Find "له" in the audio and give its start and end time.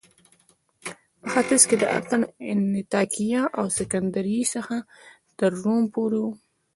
1.81-1.87